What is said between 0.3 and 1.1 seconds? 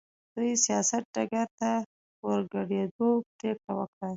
دوی سیاست